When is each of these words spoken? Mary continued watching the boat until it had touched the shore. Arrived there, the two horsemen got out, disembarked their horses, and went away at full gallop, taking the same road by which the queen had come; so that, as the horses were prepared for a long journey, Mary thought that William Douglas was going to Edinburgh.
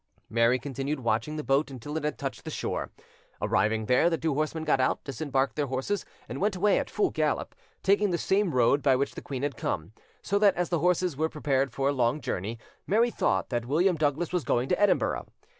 Mary 0.31 0.57
continued 0.57 1.01
watching 1.01 1.35
the 1.35 1.43
boat 1.43 1.69
until 1.69 1.95
it 1.95 2.03
had 2.03 2.17
touched 2.17 2.43
the 2.43 2.49
shore. 2.49 2.89
Arrived 3.39 3.85
there, 3.87 4.09
the 4.09 4.17
two 4.17 4.33
horsemen 4.33 4.63
got 4.63 4.79
out, 4.79 5.03
disembarked 5.03 5.55
their 5.55 5.67
horses, 5.67 6.05
and 6.27 6.41
went 6.41 6.55
away 6.55 6.79
at 6.79 6.89
full 6.89 7.11
gallop, 7.11 7.53
taking 7.83 8.09
the 8.09 8.17
same 8.17 8.49
road 8.49 8.81
by 8.81 8.95
which 8.95 9.13
the 9.13 9.21
queen 9.21 9.43
had 9.43 9.55
come; 9.55 9.93
so 10.23 10.39
that, 10.39 10.55
as 10.55 10.69
the 10.69 10.79
horses 10.79 11.15
were 11.15 11.29
prepared 11.29 11.71
for 11.71 11.87
a 11.89 11.93
long 11.93 12.19
journey, 12.19 12.57
Mary 12.87 13.11
thought 13.11 13.49
that 13.49 13.67
William 13.67 13.95
Douglas 13.95 14.33
was 14.33 14.43
going 14.43 14.67
to 14.69 14.81
Edinburgh. 14.81 15.27